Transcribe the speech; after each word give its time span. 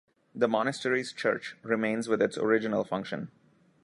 The 0.33 0.47
monastery's 0.47 1.13
church 1.13 1.55
remains 1.61 2.09
with 2.09 2.23
its 2.23 2.35
original 2.35 2.83
function. 2.83 3.29